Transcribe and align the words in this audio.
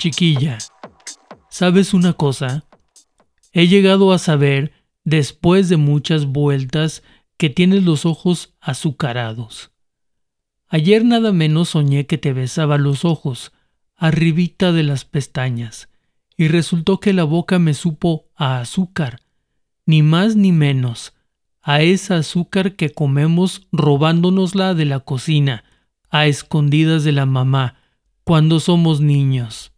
Chiquilla, 0.00 0.56
¿sabes 1.50 1.92
una 1.92 2.14
cosa? 2.14 2.64
He 3.52 3.68
llegado 3.68 4.14
a 4.14 4.18
saber, 4.18 4.72
después 5.04 5.68
de 5.68 5.76
muchas 5.76 6.24
vueltas, 6.24 7.02
que 7.36 7.50
tienes 7.50 7.84
los 7.84 8.06
ojos 8.06 8.54
azucarados. 8.62 9.72
Ayer 10.68 11.04
nada 11.04 11.32
menos 11.32 11.68
soñé 11.68 12.06
que 12.06 12.16
te 12.16 12.32
besaba 12.32 12.78
los 12.78 13.04
ojos, 13.04 13.52
arribita 13.94 14.72
de 14.72 14.84
las 14.84 15.04
pestañas, 15.04 15.90
y 16.34 16.48
resultó 16.48 16.98
que 16.98 17.12
la 17.12 17.24
boca 17.24 17.58
me 17.58 17.74
supo 17.74 18.30
a 18.36 18.60
azúcar, 18.60 19.20
ni 19.84 20.02
más 20.02 20.34
ni 20.34 20.50
menos, 20.50 21.12
a 21.60 21.82
esa 21.82 22.16
azúcar 22.16 22.74
que 22.74 22.88
comemos 22.88 23.68
robándonosla 23.70 24.72
de 24.72 24.86
la 24.86 25.00
cocina, 25.00 25.62
a 26.08 26.24
escondidas 26.24 27.04
de 27.04 27.12
la 27.12 27.26
mamá, 27.26 27.74
cuando 28.24 28.60
somos 28.60 29.02
niños. 29.02 29.74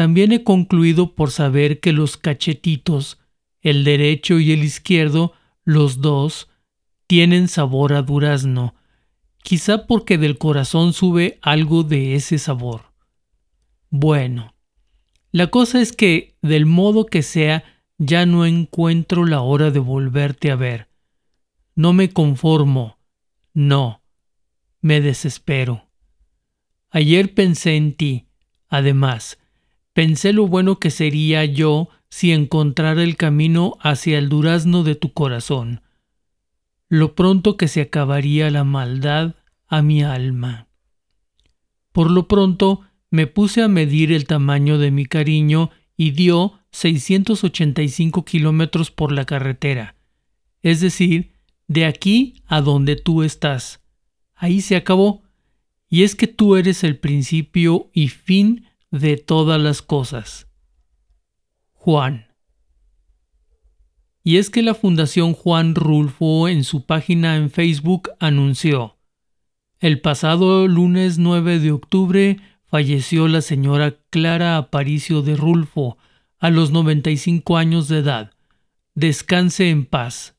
También 0.00 0.32
he 0.32 0.44
concluido 0.44 1.14
por 1.14 1.30
saber 1.30 1.78
que 1.78 1.92
los 1.92 2.16
cachetitos, 2.16 3.18
el 3.60 3.84
derecho 3.84 4.40
y 4.40 4.50
el 4.52 4.64
izquierdo, 4.64 5.34
los 5.62 6.00
dos, 6.00 6.48
tienen 7.06 7.48
sabor 7.48 7.92
a 7.92 8.00
durazno, 8.00 8.74
quizá 9.42 9.86
porque 9.86 10.16
del 10.16 10.38
corazón 10.38 10.94
sube 10.94 11.38
algo 11.42 11.82
de 11.82 12.14
ese 12.14 12.38
sabor. 12.38 12.94
Bueno, 13.90 14.54
la 15.32 15.48
cosa 15.48 15.82
es 15.82 15.92
que, 15.92 16.34
del 16.40 16.64
modo 16.64 17.04
que 17.04 17.20
sea, 17.20 17.62
ya 17.98 18.24
no 18.24 18.46
encuentro 18.46 19.26
la 19.26 19.42
hora 19.42 19.70
de 19.70 19.80
volverte 19.80 20.50
a 20.50 20.56
ver. 20.56 20.88
No 21.74 21.92
me 21.92 22.08
conformo, 22.08 22.96
no, 23.52 24.00
me 24.80 25.02
desespero. 25.02 25.90
Ayer 26.88 27.34
pensé 27.34 27.76
en 27.76 27.92
ti, 27.94 28.28
además, 28.70 29.36
pensé 30.00 30.32
lo 30.32 30.46
bueno 30.46 30.78
que 30.78 30.88
sería 30.88 31.44
yo 31.44 31.90
si 32.08 32.32
encontrara 32.32 33.02
el 33.02 33.18
camino 33.18 33.76
hacia 33.82 34.16
el 34.16 34.30
durazno 34.30 34.82
de 34.82 34.94
tu 34.94 35.12
corazón, 35.12 35.82
lo 36.88 37.14
pronto 37.14 37.58
que 37.58 37.68
se 37.68 37.82
acabaría 37.82 38.50
la 38.50 38.64
maldad 38.64 39.34
a 39.66 39.82
mi 39.82 40.02
alma. 40.02 40.68
Por 41.92 42.10
lo 42.10 42.28
pronto 42.28 42.80
me 43.10 43.26
puse 43.26 43.60
a 43.62 43.68
medir 43.68 44.10
el 44.10 44.26
tamaño 44.26 44.78
de 44.78 44.90
mi 44.90 45.04
cariño 45.04 45.68
y 45.98 46.12
dio 46.12 46.60
685 46.70 48.24
kilómetros 48.24 48.90
por 48.90 49.12
la 49.12 49.26
carretera, 49.26 49.96
es 50.62 50.80
decir, 50.80 51.32
de 51.68 51.84
aquí 51.84 52.42
a 52.46 52.62
donde 52.62 52.96
tú 52.96 53.22
estás. 53.22 53.82
Ahí 54.34 54.62
se 54.62 54.76
acabó. 54.76 55.24
Y 55.90 56.04
es 56.04 56.14
que 56.14 56.26
tú 56.26 56.56
eres 56.56 56.84
el 56.84 56.96
principio 56.96 57.90
y 57.92 58.08
fin 58.08 58.64
de 58.90 59.16
todas 59.16 59.60
las 59.60 59.82
cosas. 59.82 60.48
Juan. 61.72 62.26
Y 64.22 64.36
es 64.36 64.50
que 64.50 64.62
la 64.62 64.74
Fundación 64.74 65.32
Juan 65.32 65.74
Rulfo 65.74 66.48
en 66.48 66.64
su 66.64 66.84
página 66.84 67.36
en 67.36 67.50
Facebook 67.50 68.10
anunció, 68.18 68.98
el 69.78 70.00
pasado 70.00 70.68
lunes 70.68 71.18
9 71.18 71.58
de 71.58 71.72
octubre 71.72 72.36
falleció 72.66 73.28
la 73.28 73.40
señora 73.40 73.96
Clara 74.10 74.58
Aparicio 74.58 75.22
de 75.22 75.36
Rulfo 75.36 75.96
a 76.38 76.50
los 76.50 76.70
95 76.70 77.56
años 77.56 77.88
de 77.88 77.98
edad. 77.98 78.32
Descanse 78.94 79.70
en 79.70 79.86
paz. 79.86 80.36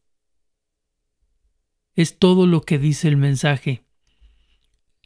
Es 1.95 2.19
todo 2.19 2.45
lo 2.45 2.61
que 2.61 2.77
dice 2.77 3.07
el 3.07 3.17
mensaje. 3.17 3.83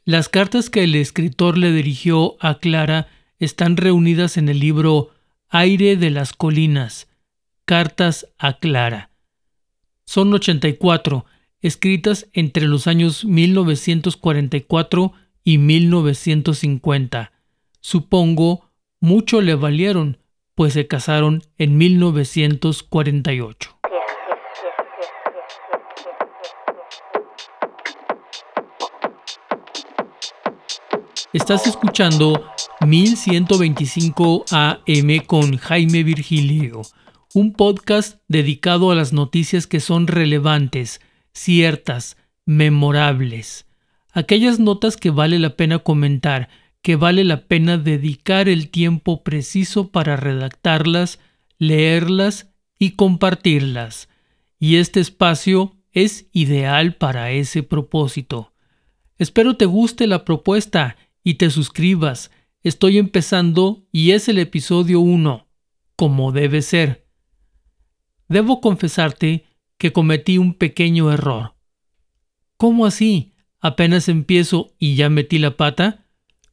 Las 0.03 0.29
cartas 0.29 0.69
que 0.69 0.83
el 0.83 0.95
escritor 0.95 1.57
le 1.57 1.71
dirigió 1.71 2.35
a 2.39 2.59
Clara 2.59 3.07
están 3.39 3.77
reunidas 3.77 4.37
en 4.37 4.49
el 4.49 4.59
libro 4.59 5.11
Aire 5.49 5.95
de 5.97 6.09
las 6.09 6.33
Colinas, 6.33 7.07
Cartas 7.65 8.27
a 8.37 8.59
Clara. 8.59 9.11
Son 10.05 10.33
84, 10.33 11.25
escritas 11.61 12.27
entre 12.33 12.65
los 12.67 12.87
años 12.87 13.25
1944 13.25 15.13
y 15.43 15.57
1950. 15.57 17.31
Supongo 17.81 18.71
mucho 18.99 19.41
le 19.41 19.55
valieron, 19.55 20.17
pues 20.53 20.73
se 20.73 20.87
casaron 20.87 21.43
en 21.57 21.77
1948. 21.77 23.71
Estás 31.33 31.67
escuchando 31.67 32.54
1125 32.85 34.45
AM 34.51 35.25
con 35.25 35.57
Jaime 35.57 36.03
Virgilio, 36.03 36.83
un 37.33 37.53
podcast 37.53 38.19
dedicado 38.27 38.91
a 38.91 38.95
las 38.95 39.11
noticias 39.11 39.65
que 39.65 39.79
son 39.79 40.07
relevantes, 40.07 41.01
ciertas, 41.33 42.17
memorables, 42.45 43.65
aquellas 44.11 44.59
notas 44.59 44.97
que 44.97 45.09
vale 45.09 45.39
la 45.39 45.55
pena 45.55 45.79
comentar, 45.79 46.49
que 46.81 46.95
vale 46.95 47.23
la 47.23 47.47
pena 47.47 47.77
dedicar 47.77 48.47
el 48.47 48.69
tiempo 48.69 49.23
preciso 49.23 49.89
para 49.89 50.15
redactarlas, 50.15 51.19
leerlas 51.57 52.51
y 52.77 52.91
compartirlas. 52.91 54.09
Y 54.59 54.75
este 54.75 54.99
espacio 54.99 55.75
es 55.91 56.27
ideal 56.31 56.95
para 56.95 57.31
ese 57.31 57.63
propósito. 57.63 58.53
Espero 59.17 59.57
te 59.57 59.65
guste 59.65 60.07
la 60.07 60.25
propuesta 60.25 60.97
y 61.23 61.35
te 61.35 61.49
suscribas. 61.49 62.31
Estoy 62.65 62.97
empezando 62.97 63.85
y 63.91 64.13
es 64.13 64.27
el 64.27 64.39
episodio 64.39 64.99
1, 64.99 65.47
como 65.95 66.31
debe 66.31 66.63
ser. 66.63 67.05
Debo 68.27 68.59
confesarte 68.59 69.45
que 69.77 69.93
cometí 69.93 70.39
un 70.39 70.55
pequeño 70.55 71.11
error. 71.11 71.53
¿Cómo 72.57 72.87
así? 72.87 73.33
¿Apenas 73.59 74.09
empiezo 74.09 74.73
y 74.79 74.95
ya 74.95 75.11
metí 75.11 75.37
la 75.37 75.57
pata? 75.57 76.07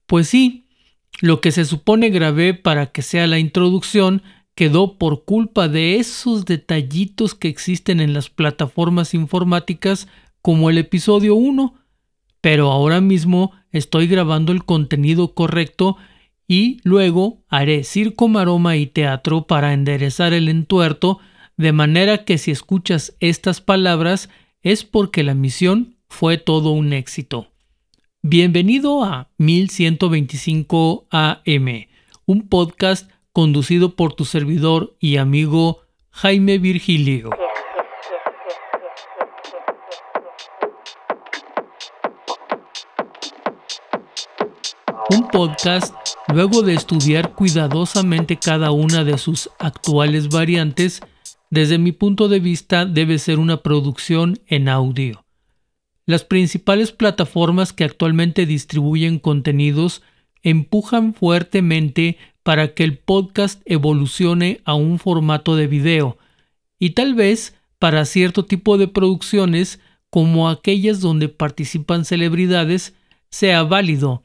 Pues 0.07 0.29
sí, 0.29 0.67
lo 1.23 1.41
que 1.41 1.51
se 1.51 1.65
supone 1.65 2.11
grabé 2.11 2.53
para 2.53 2.93
que 2.93 3.01
sea 3.01 3.27
la 3.27 3.39
introducción 3.39 4.23
quedó 4.55 4.99
por 4.99 5.25
culpa 5.25 5.67
de 5.67 5.97
esos 5.97 6.45
detallitos 6.45 7.35
que 7.35 7.49
existen 7.49 8.01
en 8.01 8.13
las 8.13 8.29
plataformas 8.29 9.15
informáticas 9.15 10.09
como 10.43 10.69
el 10.69 10.77
episodio 10.77 11.37
1, 11.37 11.75
pero 12.43 12.71
ahora 12.71 13.01
mismo 13.01 13.53
estoy 13.73 14.07
grabando 14.07 14.53
el 14.53 14.65
contenido 14.65 15.35
correcto 15.35 15.97
y 16.47 16.79
luego 16.85 17.43
haré 17.49 17.85
circo, 17.85 18.29
maroma 18.29 18.77
y 18.77 18.87
teatro 18.87 19.47
para 19.47 19.73
enderezar 19.73 20.33
el 20.33 20.49
entuerto, 20.49 21.19
de 21.57 21.73
manera 21.73 22.25
que 22.25 22.39
si 22.39 22.51
escuchas 22.51 23.17
estas 23.21 23.61
palabras 23.61 24.29
es 24.63 24.85
porque 24.85 25.23
la 25.23 25.35
misión 25.35 25.97
fue 26.09 26.39
todo 26.39 26.73
un 26.73 26.93
éxito. 26.93 27.49
Bienvenido 28.23 29.03
a 29.03 29.31
1125 29.39 31.09
AM, 31.11 31.87
un 32.27 32.49
podcast 32.49 33.11
conducido 33.33 33.97
por 33.97 34.15
tu 34.15 34.25
servidor 34.25 34.95
y 35.01 35.17
amigo 35.17 35.81
Jaime 36.11 36.59
Virgilio. 36.59 37.31
Un 45.15 45.29
podcast, 45.29 45.95
luego 46.33 46.63
de 46.63 46.73
estudiar 46.73 47.35
cuidadosamente 47.35 48.39
cada 48.39 48.71
una 48.71 49.05
de 49.05 49.19
sus 49.19 49.51
actuales 49.59 50.31
variantes, 50.31 51.03
desde 51.51 51.77
mi 51.77 51.93
punto 51.93 52.29
de 52.29 52.41
vista 52.41 52.87
debe 52.87 53.19
ser 53.19 53.39
una 53.39 53.59
producción 53.59 54.39
en 54.47 54.71
audio. 54.71 55.23
Las 56.07 56.25
principales 56.25 56.93
plataformas 56.93 57.75
que 57.75 57.85
actualmente 57.85 58.47
distribuyen 58.47 59.19
contenidos 59.19 60.01
empujan 60.43 61.13
fuertemente 61.13 62.17
para 62.43 62.73
que 62.73 62.83
el 62.83 62.97
podcast 62.97 63.61
evolucione 63.67 64.63
a 64.65 64.73
un 64.73 64.99
formato 64.99 65.57
de 65.57 65.67
video 65.67 66.17
y 66.79 66.91
tal 66.91 67.15
vez 67.15 67.55
para 67.79 68.07
cierto 68.07 68.47
tipo 68.47 68.79
de 68.79 68.89
producciones 68.89 69.79
como 70.09 70.49
aquellas 70.49 71.01
donde 71.01 71.29
participan 71.29 72.07
celebridades 72.07 72.95
sea 73.29 73.63
válido 73.63 74.23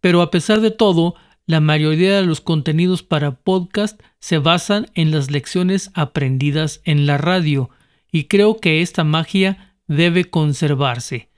pero 0.00 0.22
a 0.22 0.30
pesar 0.30 0.60
de 0.60 0.70
todo, 0.70 1.14
la 1.46 1.60
mayoría 1.60 2.16
de 2.16 2.26
los 2.26 2.40
contenidos 2.40 3.02
para 3.02 3.32
podcast 3.32 4.00
se 4.20 4.38
basan 4.38 4.86
en 4.94 5.10
las 5.10 5.30
lecciones 5.30 5.90
aprendidas 5.94 6.80
en 6.84 7.06
la 7.06 7.18
radio 7.18 7.70
y 8.12 8.24
creo 8.24 8.58
que 8.58 8.82
esta 8.82 9.04
magia 9.04 9.74
debe 9.86 10.26
conservarse. 10.26 11.28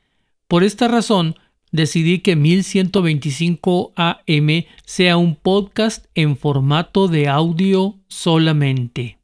Por 0.48 0.64
esta 0.64 0.88
razón, 0.88 1.36
decidí 1.70 2.18
que 2.18 2.36
1125 2.36 3.92
AM 3.96 4.64
sea 4.84 5.16
un 5.16 5.34
podcast 5.34 6.06
en 6.14 6.36
formato 6.36 7.08
de 7.08 7.28
audio 7.28 7.98
solamente. 8.08 9.18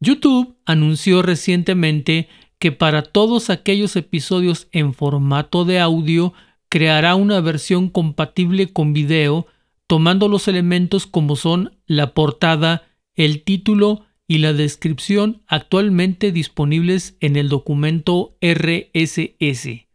YouTube 0.00 0.56
anunció 0.64 1.22
recientemente 1.22 2.28
que 2.58 2.70
para 2.72 3.02
todos 3.02 3.50
aquellos 3.50 3.96
episodios 3.96 4.68
en 4.70 4.94
formato 4.94 5.64
de 5.64 5.80
audio 5.80 6.32
creará 6.74 7.14
una 7.14 7.40
versión 7.40 7.88
compatible 7.88 8.72
con 8.72 8.92
video 8.94 9.46
tomando 9.86 10.26
los 10.26 10.48
elementos 10.48 11.06
como 11.06 11.36
son 11.36 11.78
la 11.86 12.14
portada, 12.14 12.82
el 13.14 13.44
título 13.44 14.06
y 14.26 14.38
la 14.38 14.52
descripción 14.52 15.44
actualmente 15.46 16.32
disponibles 16.32 17.16
en 17.20 17.36
el 17.36 17.48
documento 17.48 18.36
RSS. 18.40 19.86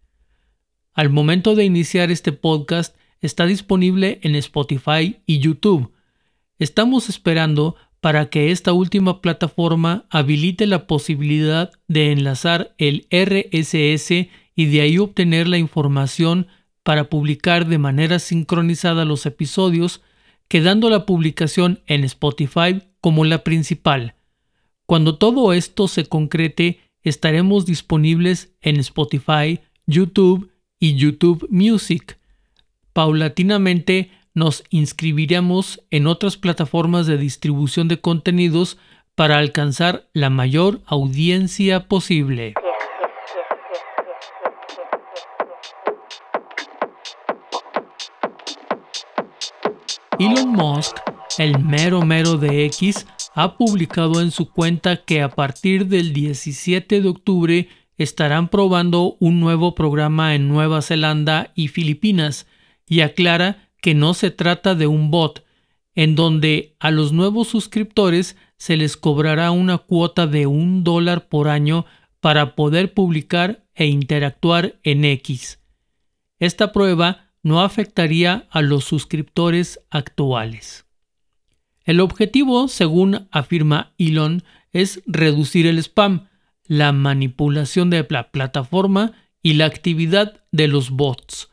Al 0.93 1.09
momento 1.09 1.53
de 1.53 1.65
iniciar 1.65 2.11
este 2.11 2.31
podcast 2.31 2.95
está 3.19 3.45
disponible 3.45 4.21
en 4.23 4.35
Spotify 4.35 5.17
y 5.25 5.39
YouTube. 5.39 5.91
Estamos 6.59 7.09
esperando 7.09 7.75
para 7.99 8.29
que 8.29 8.51
esta 8.51 8.71
última 8.71 9.19
plataforma 9.19 10.05
habilite 10.09 10.65
la 10.65 10.87
posibilidad 10.87 11.71
de 11.89 12.13
enlazar 12.13 12.73
el 12.77 13.05
RSS 13.11 14.29
y 14.55 14.65
de 14.67 14.79
ahí 14.79 14.97
obtener 14.97 15.49
la 15.49 15.57
información 15.57 16.47
para 16.83 17.09
publicar 17.09 17.67
de 17.67 17.77
manera 17.77 18.19
sincronizada 18.19 19.05
los 19.05 19.25
episodios, 19.25 20.01
quedando 20.47 20.89
la 20.89 21.05
publicación 21.05 21.81
en 21.85 22.03
Spotify 22.03 22.81
como 23.01 23.25
la 23.25 23.43
principal. 23.43 24.15
Cuando 24.85 25.17
todo 25.17 25.53
esto 25.53 25.87
se 25.87 26.05
concrete, 26.05 26.79
estaremos 27.03 27.65
disponibles 27.65 28.55
en 28.61 28.77
Spotify, 28.77 29.59
YouTube 29.85 30.51
y 30.79 30.95
YouTube 30.95 31.47
Music. 31.49 32.17
Paulatinamente 32.93 34.11
nos 34.33 34.63
inscribiremos 34.69 35.83
en 35.91 36.07
otras 36.07 36.37
plataformas 36.37 37.07
de 37.07 37.17
distribución 37.17 37.87
de 37.87 37.99
contenidos 37.99 38.77
para 39.15 39.37
alcanzar 39.37 40.09
la 40.13 40.29
mayor 40.29 40.81
audiencia 40.85 41.87
posible. 41.87 42.53
Elon 50.19 50.51
Musk, 50.51 50.97
el 51.37 51.63
mero 51.63 52.01
mero 52.01 52.37
de 52.37 52.65
X, 52.65 53.07
ha 53.35 53.55
publicado 53.55 54.19
en 54.19 54.31
su 54.31 54.51
cuenta 54.51 54.97
que 55.05 55.21
a 55.21 55.29
partir 55.29 55.87
del 55.87 56.11
17 56.11 56.99
de 56.99 57.07
octubre 57.07 57.69
estarán 57.97 58.49
probando 58.49 59.15
un 59.21 59.39
nuevo 59.39 59.75
programa 59.75 60.35
en 60.35 60.49
Nueva 60.49 60.81
Zelanda 60.81 61.53
y 61.55 61.69
Filipinas 61.69 62.47
y 62.85 62.99
aclara 62.99 63.69
que 63.79 63.95
no 63.95 64.13
se 64.13 64.29
trata 64.29 64.75
de 64.75 64.87
un 64.87 65.09
bot, 65.09 65.45
en 65.95 66.15
donde 66.15 66.75
a 66.81 66.91
los 66.91 67.13
nuevos 67.13 67.47
suscriptores 67.47 68.35
se 68.57 68.75
les 68.75 68.97
cobrará 68.97 69.51
una 69.51 69.77
cuota 69.77 70.27
de 70.27 70.47
un 70.47 70.83
dólar 70.83 71.29
por 71.29 71.47
año 71.47 71.85
para 72.19 72.55
poder 72.55 72.93
publicar 72.93 73.63
e 73.73 73.85
interactuar 73.85 74.81
en 74.83 75.05
X. 75.05 75.61
Esta 76.39 76.73
prueba 76.73 77.28
no 77.49 77.63
afectaría 77.63 78.47
a 78.51 78.61
los 78.61 78.85
suscriptores 78.85 79.79
actuales. 79.89 80.85
El 81.83 81.99
objetivo, 81.99 82.67
según 82.67 83.27
afirma 83.31 83.91
Elon, 83.97 84.43
es 84.71 85.01
reducir 85.07 85.65
el 85.65 85.79
spam, 85.79 86.27
la 86.67 86.91
manipulación 86.91 87.89
de 87.89 88.05
la 88.07 88.29
plataforma 88.29 89.13
y 89.41 89.53
la 89.53 89.65
actividad 89.65 90.43
de 90.51 90.67
los 90.67 90.91
bots. 90.91 91.49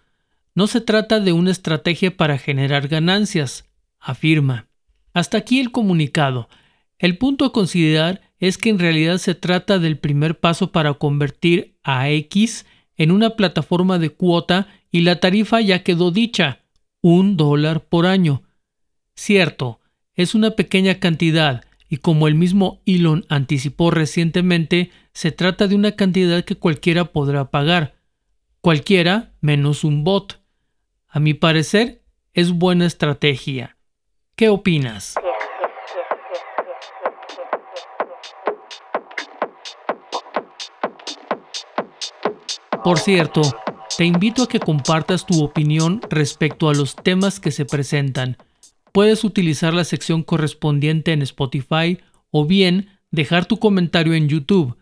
No 0.55 0.67
se 0.67 0.83
trata 0.83 1.19
de 1.19 1.33
una 1.33 1.51
estrategia 1.51 2.15
para 2.15 2.37
generar 2.37 2.89
ganancias, 2.89 3.65
afirma. 3.99 4.67
Hasta 5.15 5.39
aquí 5.39 5.61
el 5.61 5.73
comunicado. 5.73 6.51
El 6.99 7.17
punto 7.17 7.47
a 7.47 7.53
considerar 7.55 8.21
es 8.39 8.59
que 8.59 8.69
en 8.69 8.79
realidad 8.79 9.17
se 9.17 9.35
trata 9.35 9.79
del 9.79 9.97
primer 9.99 10.39
paso 10.39 10.73
para 10.73 10.93
convertir 10.93 11.79
a 11.83 12.11
X 12.11 12.67
en 12.99 13.13
una 13.13 13.31
plataforma 13.31 13.99
de 13.99 14.11
cuota 14.11 14.69
y 14.91 15.03
la 15.03 15.21
tarifa 15.21 15.61
ya 15.61 15.83
quedó 15.83 16.11
dicha, 16.11 16.62
un 17.00 17.37
dólar 17.37 17.85
por 17.85 18.06
año. 18.06 18.43
Cierto, 19.15 19.81
es 20.15 20.35
una 20.35 20.53
pequeña 20.53 20.99
cantidad 20.99 21.65
y 21.88 21.99
como 21.99 22.27
el 22.27 22.35
mismo 22.35 22.81
Elon 22.87 23.25
anticipó 23.29 23.91
recientemente, 23.91 24.91
se 25.12 25.31
trata 25.31 25.69
de 25.69 25.77
una 25.77 25.93
cantidad 25.93 26.44
que 26.44 26.56
cualquiera 26.56 27.06
podrá 27.06 27.50
pagar. 27.50 27.94
Cualquiera 28.61 29.33
menos 29.41 29.85
un 29.85 30.03
bot. 30.03 30.41
A 31.09 31.21
mi 31.21 31.35
parecer, 31.35 32.03
es 32.35 32.50
buena 32.50 32.87
estrategia. 32.87 33.77
¿Qué 34.35 34.49
opinas? 34.49 35.15
Por 42.83 42.99
cierto, 42.99 43.43
te 43.97 44.05
invito 44.05 44.43
a 44.43 44.49
que 44.49 44.61
compartas 44.61 45.25
tu 45.25 45.43
opinión 45.43 46.03
respecto 46.11 46.69
a 46.69 46.75
los 46.75 46.97
temas 46.97 47.41
que 47.41 47.51
se 47.51 47.65
presentan. 47.65 48.37
Puedes 48.93 49.25
utilizar 49.25 49.73
la 49.73 49.85
sección 49.85 50.23
correspondiente 50.23 51.13
en 51.13 51.23
Spotify 51.23 51.99
o 52.31 52.45
bien 52.45 52.91
dejar 53.11 53.47
tu 53.47 53.59
comentario 53.59 54.13
en 54.15 54.29
YouTube. 54.29 54.77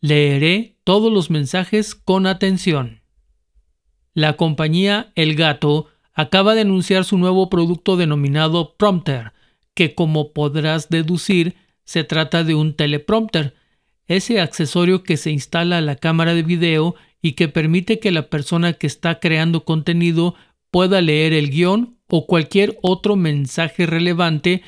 Leeré 0.00 0.76
todos 0.84 1.12
los 1.12 1.30
mensajes 1.30 1.96
con 1.96 2.26
atención. 2.26 3.02
La 4.14 4.36
compañía 4.36 5.12
El 5.16 5.34
Gato 5.34 5.88
acaba 6.12 6.54
de 6.54 6.60
anunciar 6.60 7.04
su 7.04 7.18
nuevo 7.18 7.50
producto 7.50 7.96
denominado 7.96 8.76
Prompter, 8.76 9.32
que 9.74 9.94
como 9.94 10.32
podrás 10.32 10.88
deducir 10.88 11.56
se 11.84 12.04
trata 12.04 12.44
de 12.44 12.54
un 12.54 12.74
teleprompter, 12.74 13.54
ese 14.06 14.40
accesorio 14.40 15.02
que 15.02 15.16
se 15.16 15.30
instala 15.30 15.78
a 15.78 15.80
la 15.80 15.96
cámara 15.96 16.34
de 16.34 16.42
video 16.42 16.94
y 17.22 17.32
que 17.32 17.48
permite 17.48 17.98
que 17.98 18.10
la 18.10 18.28
persona 18.28 18.72
que 18.74 18.86
está 18.86 19.20
creando 19.20 19.64
contenido 19.64 20.34
pueda 20.70 21.00
leer 21.00 21.32
el 21.32 21.50
guion 21.50 21.98
o 22.08 22.26
cualquier 22.26 22.78
otro 22.82 23.16
mensaje 23.16 23.86
relevante 23.86 24.62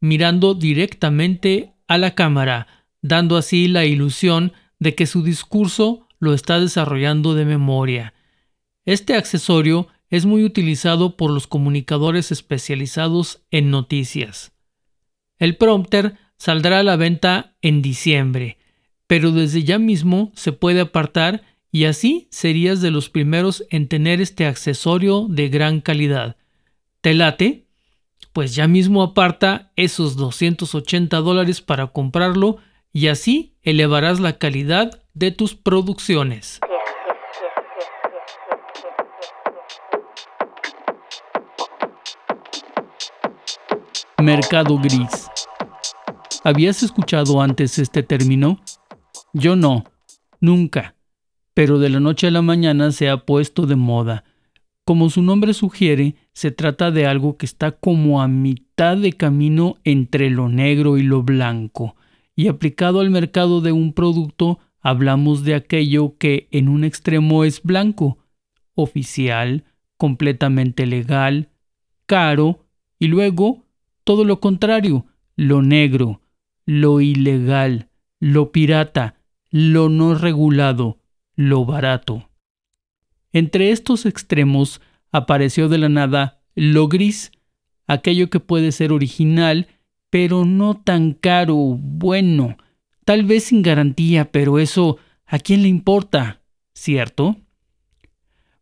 mirando 0.00 0.54
directamente 0.54 1.74
a 1.88 1.98
la 1.98 2.14
cámara, 2.14 2.66
dando 3.02 3.36
así 3.36 3.68
la 3.68 3.84
ilusión 3.84 4.52
de 4.78 4.94
que 4.94 5.06
su 5.06 5.22
discurso 5.22 6.08
lo 6.18 6.34
está 6.34 6.58
desarrollando 6.58 7.34
de 7.34 7.44
memoria. 7.44 8.14
Este 8.84 9.14
accesorio 9.14 9.88
es 10.08 10.26
muy 10.26 10.44
utilizado 10.44 11.16
por 11.16 11.30
los 11.30 11.46
comunicadores 11.46 12.32
especializados 12.32 13.42
en 13.50 13.70
noticias. 13.70 14.52
El 15.38 15.56
prompter 15.56 16.16
saldrá 16.36 16.80
a 16.80 16.82
la 16.82 16.96
venta 16.96 17.56
en 17.62 17.82
diciembre, 17.82 18.58
pero 19.06 19.30
desde 19.30 19.62
ya 19.62 19.78
mismo 19.78 20.32
se 20.34 20.52
puede 20.52 20.80
apartar 20.80 21.42
y 21.72 21.84
así 21.84 22.28
serías 22.30 22.80
de 22.80 22.90
los 22.90 23.10
primeros 23.10 23.64
en 23.70 23.88
tener 23.88 24.20
este 24.20 24.46
accesorio 24.46 25.26
de 25.28 25.48
gran 25.48 25.80
calidad. 25.80 26.36
¿Te 27.00 27.14
late? 27.14 27.66
Pues 28.32 28.54
ya 28.54 28.66
mismo 28.66 29.02
aparta 29.02 29.72
esos 29.76 30.16
280 30.16 31.16
dólares 31.18 31.60
para 31.60 31.88
comprarlo 31.88 32.58
y 32.92 33.06
así 33.06 33.56
elevarás 33.62 34.20
la 34.20 34.38
calidad 34.38 35.02
de 35.14 35.30
tus 35.30 35.54
producciones. 35.54 36.60
Mercado 44.20 44.76
gris. 44.78 45.30
¿Habías 46.44 46.82
escuchado 46.82 47.40
antes 47.40 47.78
este 47.78 48.02
término? 48.02 48.60
Yo 49.32 49.56
no, 49.56 49.84
nunca 50.40 50.94
pero 51.60 51.78
de 51.78 51.90
la 51.90 52.00
noche 52.00 52.26
a 52.26 52.30
la 52.30 52.40
mañana 52.40 52.90
se 52.90 53.10
ha 53.10 53.26
puesto 53.26 53.66
de 53.66 53.76
moda. 53.76 54.24
Como 54.86 55.10
su 55.10 55.20
nombre 55.20 55.52
sugiere, 55.52 56.14
se 56.32 56.50
trata 56.50 56.90
de 56.90 57.04
algo 57.04 57.36
que 57.36 57.44
está 57.44 57.72
como 57.72 58.22
a 58.22 58.28
mitad 58.28 58.96
de 58.96 59.12
camino 59.12 59.76
entre 59.84 60.30
lo 60.30 60.48
negro 60.48 60.96
y 60.96 61.02
lo 61.02 61.22
blanco, 61.22 61.96
y 62.34 62.48
aplicado 62.48 63.00
al 63.00 63.10
mercado 63.10 63.60
de 63.60 63.72
un 63.72 63.92
producto 63.92 64.58
hablamos 64.80 65.44
de 65.44 65.54
aquello 65.54 66.16
que 66.16 66.48
en 66.50 66.70
un 66.70 66.82
extremo 66.82 67.44
es 67.44 67.62
blanco, 67.62 68.16
oficial, 68.74 69.64
completamente 69.98 70.86
legal, 70.86 71.50
caro, 72.06 72.64
y 72.98 73.08
luego 73.08 73.66
todo 74.02 74.24
lo 74.24 74.40
contrario, 74.40 75.04
lo 75.36 75.60
negro, 75.60 76.22
lo 76.64 77.02
ilegal, 77.02 77.90
lo 78.18 78.50
pirata, 78.50 79.16
lo 79.50 79.90
no 79.90 80.14
regulado, 80.14 80.99
lo 81.40 81.64
barato. 81.64 82.28
Entre 83.32 83.70
estos 83.70 84.04
extremos 84.04 84.82
apareció 85.10 85.70
de 85.70 85.78
la 85.78 85.88
nada 85.88 86.42
lo 86.54 86.86
gris, 86.88 87.32
aquello 87.86 88.28
que 88.28 88.40
puede 88.40 88.72
ser 88.72 88.92
original, 88.92 89.66
pero 90.10 90.44
no 90.44 90.74
tan 90.74 91.14
caro, 91.14 91.56
bueno, 91.56 92.58
tal 93.06 93.24
vez 93.24 93.44
sin 93.44 93.62
garantía, 93.62 94.30
pero 94.30 94.58
eso 94.58 94.98
¿a 95.24 95.38
quién 95.38 95.62
le 95.62 95.68
importa? 95.68 96.42
¿Cierto? 96.74 97.38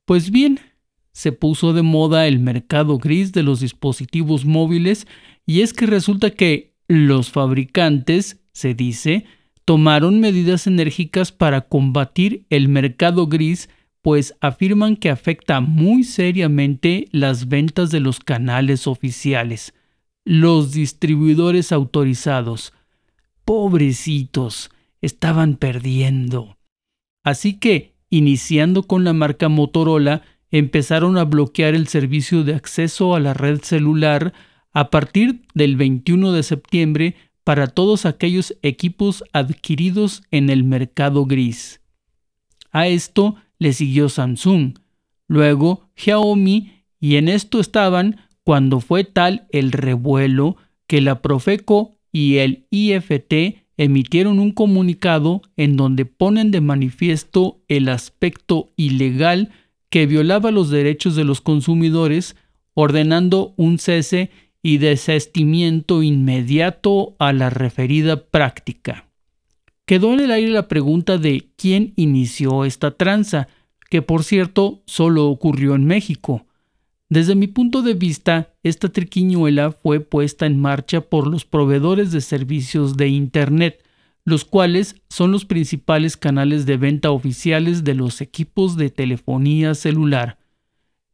Pues 0.05 0.31
bien, 0.31 0.61
se 1.11 1.33
puso 1.33 1.73
de 1.73 1.83
moda 1.83 2.29
el 2.29 2.39
mercado 2.39 2.99
gris 2.99 3.33
de 3.33 3.43
los 3.43 3.59
dispositivos 3.59 4.45
móviles 4.45 5.09
y 5.45 5.63
es 5.63 5.73
que 5.73 5.87
resulta 5.87 6.31
que 6.31 6.77
los 6.87 7.31
fabricantes, 7.31 8.41
se 8.53 8.75
dice, 8.75 9.25
tomaron 9.69 10.19
medidas 10.19 10.67
enérgicas 10.67 11.31
para 11.31 11.61
combatir 11.61 12.47
el 12.49 12.71
mercado 12.71 13.27
gris 13.27 13.69
pues 14.01 14.35
afirman 14.41 14.97
que 14.97 15.11
afecta 15.11 15.61
muy 15.61 16.05
seriamente 16.05 17.07
las 17.13 17.49
ventas 17.49 17.91
de 17.91 18.01
los 18.01 18.19
canales 18.19 18.87
oficiales, 18.87 19.75
los 20.25 20.73
distribuidores 20.73 21.71
autorizados. 21.71 22.73
Pobrecitos, 23.45 24.71
estaban 25.03 25.57
perdiendo. 25.57 26.57
Así 27.23 27.59
que, 27.59 27.93
iniciando 28.09 28.85
con 28.85 29.05
la 29.05 29.13
marca 29.13 29.51
Motorola, 29.51 30.23
empezaron 30.51 31.19
a 31.19 31.25
bloquear 31.25 31.75
el 31.75 31.89
servicio 31.89 32.43
de 32.43 32.55
acceso 32.55 33.15
a 33.15 33.21
la 33.21 33.35
red 33.35 33.61
celular 33.61 34.33
a 34.73 34.89
partir 34.89 35.43
del 35.53 35.77
21 35.77 36.33
de 36.33 36.43
septiembre 36.43 37.17
para 37.49 37.67
todos 37.67 38.05
aquellos 38.05 38.55
equipos 38.61 39.25
adquiridos 39.33 40.23
en 40.31 40.51
el 40.51 40.65
mercado 40.65 41.25
gris. 41.25 41.81
A 42.73 42.89
esto 42.89 43.37
le 43.59 43.73
siguió 43.73 44.11
Samsung, 44.11 44.75
luego 45.29 45.89
Xiaomi 45.97 46.85
y 47.01 47.17
en 47.17 47.31
esto 47.31 47.59
estaban 47.59 48.21
cuando 48.45 48.81
fue 48.81 49.05
tal 49.05 49.47
el 49.51 49.73
revuelo 49.73 50.59
que 50.87 51.01
la 51.01 51.23
Profeco 51.23 51.97
y 52.13 52.37
el 52.37 52.67
IFT 52.69 53.65
emitieron 53.79 54.41
un 54.41 54.53
comunicado 54.53 55.41
en 55.57 55.79
donde 55.79 56.05
ponen 56.05 56.51
de 56.51 56.61
manifiesto 56.61 57.63
el 57.69 57.89
aspecto 57.89 58.75
ilegal 58.77 59.53
que 59.89 60.05
violaba 60.05 60.51
los 60.51 60.69
derechos 60.69 61.17
de 61.17 61.25
los 61.25 61.41
consumidores, 61.41 62.37
ordenando 62.75 63.55
un 63.57 63.79
cese 63.79 64.29
y 64.63 64.79
desestimiento 64.79 66.03
inmediato 66.03 67.17
a 67.19 67.33
la 67.33 67.51
referida 67.51 68.25
práctica. 68.27 69.09
Quedó 69.87 70.13
en 70.13 70.21
el 70.21 70.31
aire 70.31 70.51
la 70.51 70.69
pregunta 70.69 71.17
de 71.17 71.49
quién 71.57 71.95
inició 71.97 72.65
esta 72.65 72.91
tranza, 72.91 73.49
que 73.89 74.03
por 74.03 74.25
cierto 74.25 74.83
solo 74.87 75.27
ocurrió 75.29 75.75
en 75.75 75.87
México. 75.87 76.45
Desde 77.09 77.35
mi 77.35 77.47
punto 77.47 77.81
de 77.81 77.95
vista, 77.95 78.53
esta 78.63 78.91
triquiñuela 78.91 79.73
fue 79.73 80.01
puesta 80.01 80.45
en 80.45 80.61
marcha 80.61 81.01
por 81.01 81.27
los 81.27 81.47
proveedores 81.47 82.13
de 82.13 82.21
servicios 82.21 82.99
de 82.99 83.09
Internet, 83.09 83.83
los 84.27 84.45
cuales 84.45 84.97
son 85.09 85.33
los 85.33 85.47
principales 85.47 86.19
canales 86.19 86.67
de 86.67 86.77
venta 86.77 87.11
oficiales 87.11 87.83
de 87.83 87.95
los 87.95 88.21
equipos 88.21 88.77
de 88.77 88.91
telefonía 88.91 89.75
celular. 89.75 90.37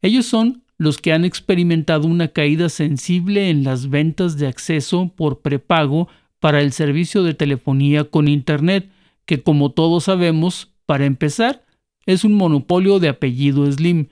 Ellos 0.03 0.27
son 0.27 0.64
los 0.79 0.99
que 0.99 1.13
han 1.13 1.25
experimentado 1.25 2.07
una 2.07 2.29
caída 2.29 2.69
sensible 2.69 3.51
en 3.51 3.65
las 3.65 3.91
ventas 3.91 4.39
de 4.39 4.47
acceso 4.47 5.13
por 5.15 5.41
prepago 5.41 6.09
para 6.41 6.61
el 6.61 6.73
servicio 6.73 7.23
de 7.23 7.35
telefonía 7.35 8.05
con 8.05 8.29
Internet, 8.29 8.91
que 9.25 9.43
como 9.43 9.71
todos 9.71 10.05
sabemos, 10.05 10.75
para 10.87 11.07
empezar, 11.07 11.65
es 12.07 12.25
un 12.25 12.35
monopolio 12.35 12.99
de 12.99 13.09
apellido 13.09 13.71
Slim, 13.71 14.09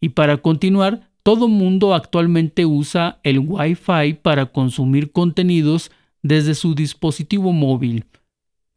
y 0.00 0.10
para 0.10 0.38
continuar, 0.38 1.10
todo 1.22 1.48
mundo 1.48 1.94
actualmente 1.94 2.66
usa 2.66 3.20
el 3.22 3.40
Wi-Fi 3.40 4.14
para 4.22 4.46
consumir 4.46 5.12
contenidos 5.12 5.90
desde 6.22 6.54
su 6.54 6.74
dispositivo 6.74 7.52
móvil. 7.52 8.04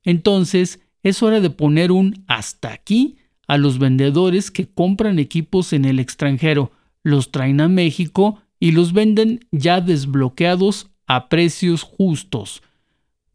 Entonces, 0.03 0.79
es 1.03 1.23
hora 1.23 1.39
de 1.39 1.49
poner 1.49 1.91
un 1.91 2.23
hasta 2.27 2.71
aquí 2.73 3.17
a 3.47 3.57
los 3.57 3.79
vendedores 3.79 4.51
que 4.51 4.67
compran 4.67 5.19
equipos 5.19 5.73
en 5.73 5.85
el 5.85 5.99
extranjero, 5.99 6.71
los 7.03 7.31
traen 7.31 7.61
a 7.61 7.67
México 7.67 8.41
y 8.59 8.71
los 8.71 8.93
venden 8.93 9.47
ya 9.51 9.81
desbloqueados 9.81 10.89
a 11.07 11.29
precios 11.29 11.83
justos. 11.83 12.61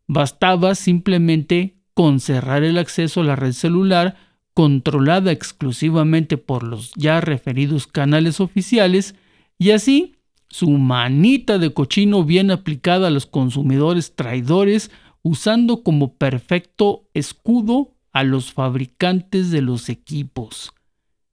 Bastaba 0.06 0.74
simplemente 0.74 1.76
con 1.94 2.20
cerrar 2.20 2.62
el 2.62 2.78
acceso 2.78 3.20
a 3.20 3.24
la 3.24 3.36
red 3.36 3.52
celular 3.52 4.16
controlada 4.52 5.32
exclusivamente 5.32 6.36
por 6.36 6.62
los 6.62 6.92
ya 6.94 7.20
referidos 7.20 7.86
canales 7.86 8.40
oficiales 8.40 9.14
y 9.58 9.70
así 9.70 10.16
su 10.48 10.70
manita 10.70 11.58
de 11.58 11.72
cochino 11.72 12.24
bien 12.24 12.50
aplicada 12.50 13.08
a 13.08 13.10
los 13.10 13.26
consumidores 13.26 14.14
traidores 14.14 14.90
usando 15.22 15.82
como 15.82 16.14
perfecto 16.14 17.08
escudo 17.14 17.94
a 18.12 18.22
los 18.22 18.52
fabricantes 18.52 19.50
de 19.50 19.62
los 19.62 19.88
equipos. 19.88 20.72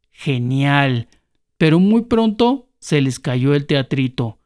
Genial, 0.09 1.07
pero 1.61 1.79
muy 1.79 2.01
pronto 2.01 2.69
se 2.79 3.01
les 3.01 3.19
cayó 3.19 3.53
el 3.53 3.67
teatrito. 3.67 4.39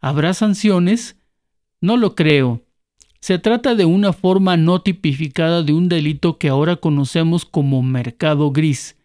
¿Habrá 0.00 0.34
sanciones? 0.34 1.16
No 1.80 1.96
lo 1.96 2.16
creo. 2.16 2.62
Se 3.20 3.38
trata 3.38 3.76
de 3.76 3.84
una 3.84 4.12
forma 4.12 4.56
no 4.56 4.82
tipificada 4.82 5.62
de 5.62 5.72
un 5.72 5.88
delito 5.88 6.38
que 6.38 6.48
ahora 6.48 6.74
conocemos 6.74 7.44
como 7.44 7.84
mercado 7.84 8.50
gris. 8.50 8.98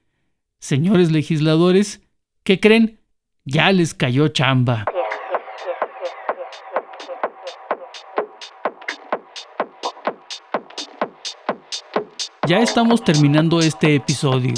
Señores 0.57 1.11
legisladores, 1.11 2.01
¿qué 2.43 2.59
creen? 2.59 2.99
Ya 3.43 3.71
les 3.71 3.93
cayó 3.93 4.29
chamba. 4.29 4.85
Ya 12.47 12.57
estamos 12.57 13.03
terminando 13.03 13.59
este 13.59 13.93
episodio. 13.93 14.55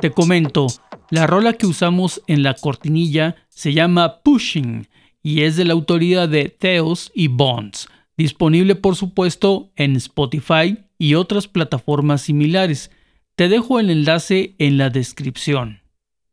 Te 0.00 0.10
comento, 0.10 0.66
la 1.10 1.26
rola 1.26 1.52
que 1.52 1.66
usamos 1.66 2.22
en 2.26 2.42
la 2.42 2.54
cortinilla 2.54 3.36
se 3.48 3.72
llama 3.72 4.22
Pushing 4.22 4.88
y 5.22 5.42
es 5.42 5.56
de 5.56 5.64
la 5.64 5.72
autoría 5.72 6.26
de 6.26 6.48
Theos 6.48 7.10
y 7.14 7.28
Bonds, 7.28 7.88
disponible 8.16 8.74
por 8.74 8.96
supuesto 8.96 9.70
en 9.76 9.96
Spotify 9.96 10.78
y 10.98 11.14
otras 11.14 11.48
plataformas 11.48 12.22
similares. 12.22 12.90
Te 13.34 13.48
dejo 13.48 13.80
el 13.80 13.90
enlace 13.90 14.54
en 14.58 14.78
la 14.78 14.90
descripción. 14.90 15.80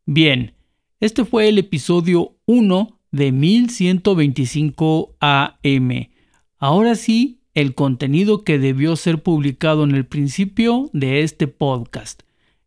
Bien, 0.05 0.53
este 0.99 1.25
fue 1.25 1.49
el 1.49 1.57
episodio 1.57 2.37
1 2.45 2.99
de 3.11 3.31
1125 3.31 5.15
AM. 5.19 6.09
Ahora 6.57 6.95
sí, 6.95 7.41
el 7.53 7.75
contenido 7.75 8.43
que 8.43 8.57
debió 8.57 8.95
ser 8.95 9.21
publicado 9.21 9.83
en 9.83 9.95
el 9.95 10.05
principio 10.05 10.89
de 10.93 11.21
este 11.21 11.47
podcast. 11.47 12.23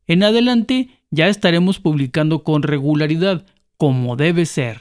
En 0.06 0.22
adelante 0.22 0.90
ya 1.10 1.28
estaremos 1.28 1.80
publicando 1.80 2.42
con 2.42 2.62
regularidad, 2.62 3.46
como 3.76 4.16
debe 4.16 4.46
ser. 4.46 4.80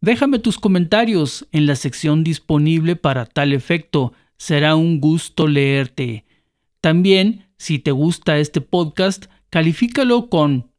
Déjame 0.00 0.38
tus 0.38 0.58
comentarios 0.58 1.46
en 1.52 1.66
la 1.66 1.76
sección 1.76 2.24
disponible 2.24 2.96
para 2.96 3.24
tal 3.26 3.52
efecto. 3.52 4.12
Será 4.36 4.76
un 4.76 5.00
gusto 5.00 5.46
leerte. 5.46 6.24
También, 6.80 7.46
si 7.56 7.78
te 7.78 7.90
gusta 7.90 8.38
este 8.38 8.60
podcast, 8.60 9.26
califícalo 9.48 10.28
con, 10.28 10.70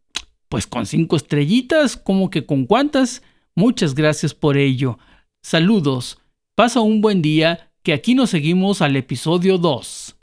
pues 0.49 0.67
con 0.67 0.85
cinco 0.85 1.15
estrellitas, 1.15 1.97
como 1.97 2.29
que 2.29 2.45
con 2.45 2.65
cuántas. 2.65 3.23
Muchas 3.55 3.95
gracias 3.95 4.35
por 4.35 4.57
ello. 4.57 4.99
Saludos. 5.41 6.19
Pasa 6.53 6.81
un 6.81 7.01
buen 7.01 7.21
día 7.21 7.71
que 7.81 7.93
aquí 7.93 8.15
nos 8.15 8.29
seguimos 8.29 8.81
al 8.81 8.95
episodio 8.95 9.57
2. 9.57 10.14